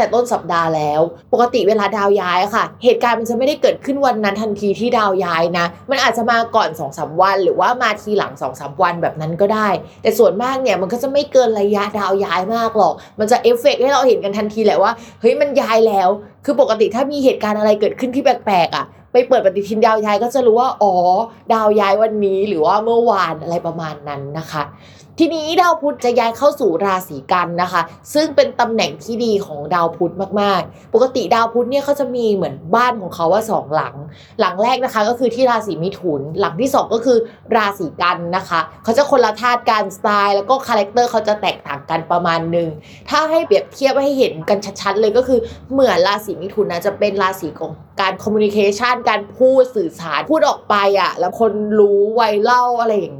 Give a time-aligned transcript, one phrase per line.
[0.00, 1.00] แต่ต้นสัปดาห์แล้ว
[1.32, 9.68] ปกติเวลาดาวย้ายค่ะ เหตุการณ์มันจะไม่ได้เกิดขึ้นวันนั้นทันทีที่ดาวย้ายนะ มันอาจจะมาก่อน2อสวัน หรือว่ามาทีหลัง2อสวันแบบนั้นก็ได้
[10.02, 16.08] แต่ส่วนมากเนี่ยมันก็จะไม่เกินระยะดาวย้ายมากหรอก มันจะเอฟเฟกให้เราเห็นกันทันทีแหละว่าเฮ้ยมันย้ายแล้ว
[16.44, 20.94] คือปกติถ้ามีเหตุการณ์อะไรเกิดขึ้นที่แปลกๆอะ ไปเปิดปฏิทินดาวย้ายก็จะรู้ว่าอ๋อ
[21.52, 24.64] ดาวย้ายวันนี้หรือว่าเมื่อวานอะไรประมาณนั้นนะคะ
[25.22, 27.82] ทีนี้ดาวพุธจะย้ายเข้าสู่ราศีกันย์นะคะ
[28.14, 33.94] ซึ่งเป็นตำแหน่งที่ดีของดาวพุธมากๆ ปกติดาวพุธเนี่ยเขาจะมีเหมือนบ้านของเขาว่าสองหลัง
[34.40, 37.18] หลังแรกนะคะก็คือที่ราศีมิถุน หลังที่สองก็คือ
[37.56, 42.68] ราศีกันย์นะคะเขาจะคนละธาตุกันสไตล์ แล้วก็ character เขาจะแตกต่างกันประมาณหนึ่ง
[43.10, 45.40] ถ้าให้เปรียบเทียบให้เห็นกันชัดๆเลยก็คือ
[45.72, 53.19] เหมือนราศีมิถุนนะจะเป็นราศีของ การ communication การพูดสื่อสารพูดออกไปอะ แล้วคนรู้ไวเล่าอะไรอย่าง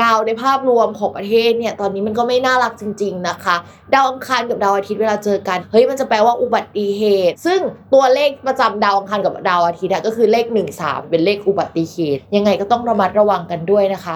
[0.00, 3.56] ดาวในภาพรวมของประเทศเนี่ยตอนนี้มันก็ไม่น่ารักจริง ๆนะคะ
[3.94, 7.60] ดาวอังคารกับดาวอาทิตย์เวลาเจอกันเฮ้ยมันจะแปลว่าอุบัติเหตุ ซึ่ง
[7.94, 14.14] ตัวเลขประจำดาวอังคารกับดาวอาทิตย์ก็คือเลข 1 3 เป็นเลขอุบัติเหตุ ยังไงก็ต้องระมัดระวังกันด้วยนะคะ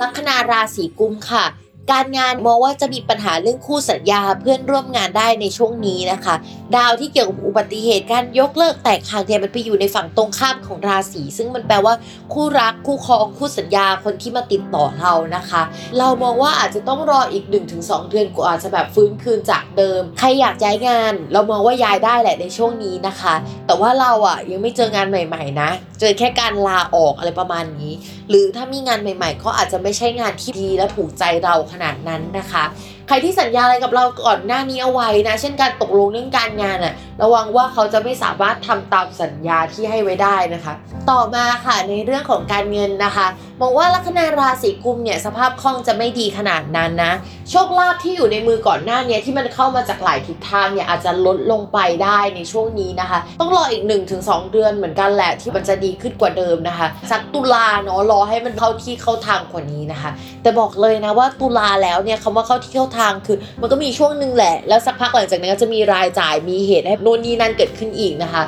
[0.00, 1.44] ลัคนาราศีกุมค่ะ
[1.92, 6.34] การงานมองว่าจะมีปัญหาเรื่องคู่สัญญาเพื่อนร่วมงานได้ในช่วงนี้นะคะ
[6.76, 11.94] ดาวที่เกี่ยวกับอุบัติเหตุการยกเลิกแตกหักเนี่ยมันไปอยู่ในฝั่งตรงข้ามของราศีซึ่งมันแปลว่า
[12.32, 15.62] คู่รักคู่ครองคู่สัญญาคนที่มาติดต่อเรานะคะ
[15.98, 17.44] เรามองว่าอาจจะต้องรออีก
[17.78, 23.34] 1-2 เดือนกว่าจะแบบฟื้นคืนจากเดิม ใครอยากย้ายงาน เรามองว่าย้ายได้แหละในช่วงนี้นะคะ
[23.66, 27.92] แต่ว่าเราอะยังไม่เจองานใหม่ ๆ นะ เจอแค่การลาออกอะไรประมาณนี้
[28.30, 32.64] หรือถ้ามีงานใหม่ ๆ ก็อาจจะไม่ใช่งานที่ดีและถูกใจเราขนาดนั้นนะคะ
[33.08, 40.74] ใครที่สัญญาอะไรกับเราก่อนหน้านี้เอาไว้นะ เช่นการตกลงเรื่องการงานอะระวังว่าเขาจะไม่สามารถทำตามสัญญาที่ให้ไว้ได้นะคะ
[41.10, 43.26] ต่อมาค่ะในเรื่องของการเงินนะคะ
[43.60, 47.12] มองว่าลัคนาราศีกุมเนี่ยสภาพคล่องจะไม่ดีขนาดนั้นนะ
[47.50, 53.82] โชคลาภที่อยู่ในมือก่อนหน้านี้ที่มันเข้ามาจากหลายทิศทางเนี่ยอาจจะลดลงไปได้ในช่วงนี้นะคะ ต้องรออีก
[54.18, 60.10] 1-2 เดือนเหมือนกันแหละที่มันจะดีขึ้นกว่าเดิมนะคะ สักตุลาเนาะรอให้มันเข้าที่เข้าทางกว่านี้นะคะ
[60.42, 68.42] แต่บอกเลยนะว่าตุลาแล้วเนี่ยคำว่าเข้าที่เข้าทางคือ มันก็มีช่วงหนึ่งแหละ แล้วสักพักหลังจากนั้นก็จะมีรายจ่ายมีเหตุให้โน่นนี่นั่นเกิดขึ้นอีกนะคะ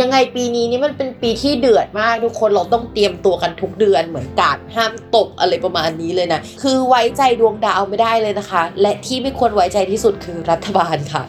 [0.00, 11.22] ยังไงปีนี้นี่มันเป็นปีที่เดือดมากทุกคนเราต้องเตรียมตัวกันทุกเดือนเหมือนกันห้ามตกอะไรประมาณนี้เลยนะคือไว้ใจดวงดาวไม่ได้เลยนะคะ และที่ไม่ควรไว้ใจที่สุดคือรัฐบาลค่ะ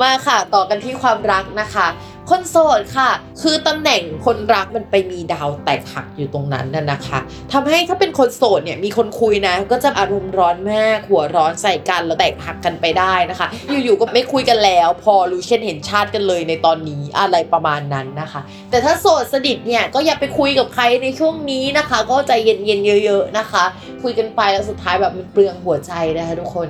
[0.00, 1.86] มาค่ะ ต่อกันที่ความรักนะคะ
[2.30, 3.10] คนโสดค่ะ
[3.42, 7.18] คือตำแหน่งคนรักมันไปมีดาวแตกหักอยู่ตรงนั้นน่ะนะคะ
[7.52, 13.48] ทำให้ถ้าเป็นคนโสดเนี่ยมีคนคุยนะ ก็จะอารมณ์ร้อนมากหัวร้อนใส่กันแล้วแตกหักกันไปได้นะคะ
[13.84, 18.40] อยู่ๆก็ไม่คุยกันแล้ว พอรู้เช่นเห็นชาติกันเลยในตอนนี้อะไรประมาณนั้นนะคะ
[18.70, 23.64] แต่ถ้าโสดสนิทเนี่ยก็อย่าไปคุยกับใครในช่วงนี้นะคะ ก็ใจเย็นๆเยอะ ๆนะคะ
[24.04, 26.68] คุยกันไปแล้วสุดท้ายแบบมันเปลืองหัวใจนะคะทุกคน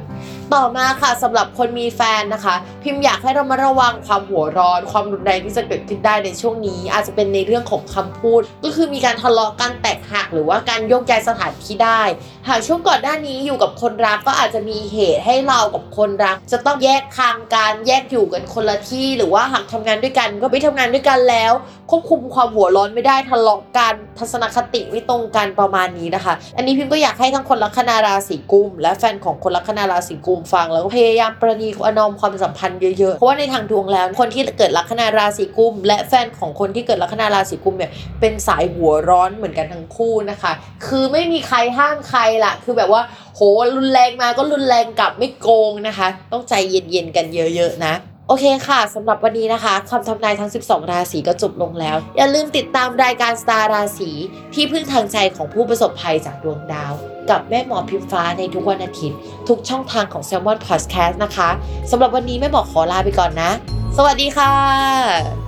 [0.55, 12.03] ต่อมาค่ะสำหรับคนมีแฟนนะคะ พิมพ์อยากให้เรามาระวังความหัวร้อน ความรุนแรงที่จะเกิดขึ้นได้ในช่วงนี้ อาจจะเป็นในเรื่องของคำพูด ก็คือมีการทะเลาะกันแตกหักหรือว่าการโยกย้ายสถานที่ได้
[12.49, 21.53] หากช่วงก่อนหน้านี้อยู่กับคนรักก็อาจจะมีเหตุให้เรากับคนรัก จะต้องแยกทางการแยกอยู่กันคนละที่ หรือว่าหากทำงานด้วยกันก็ไม่ทำงานด้วยกันแล้ว
[21.91, 40.53] ควบคุมความหัวร้อนไม่ได้ทะเลาะกันทัศนคติไม่ตรงกันประมาณนี้นะคะ อันนี้พิมก็อยากใให้ทั้งคนลัคนาราศีกุม และแฟนของคนลัคนาราศีกุมฟังแล้วก็พยายามประนีประนอมความสัมพันธ์เยอะๆ เพราะว่าในทางดวงแล้วคนที่เกิดลัคนาราศีกุม และแฟนของคนที่เกิดลัคนาราศีกุมเนี่ยเป็นสายหัวร้อนเหมือนกันทั้งคู่นะคะ
[40.87, 43.03] คือไม่มีใครห้ามใครละคือแบบว่า
[43.35, 43.41] โห
[43.75, 47.95] รุนแรงมาก็รุนแรงกลับไม่โกงนะคะ ต้องใจเย็นๆกันเยอะๆนะ
[48.29, 54.11] โอเคค่ะสำหรับวันนี้นะคะคำทำนายทั้ง 12 ราศีก็จบลงแล้ว อย่าลืมติดตามรายการสตาร์ราศี
[54.55, 56.93] ที่พึ่งทางใจของผู้ประสบภัยจากดวงดาว
[57.31, 61.51] กับแม่หมอพิมฟ้าในทุกวันอาทิตย์ ทุกช่องทางของ s ซ l m o n Podcast นะคะ
[61.91, 63.51] สำหรับวันนี้แม่หมอขอลาไปก่อนนะ
[63.97, 65.44] สวัสดีค่ะ